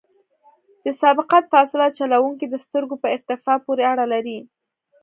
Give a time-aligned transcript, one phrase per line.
[0.83, 4.39] د سبقت فاصله د چلوونکي د سترګو په ارتفاع پورې اړه لري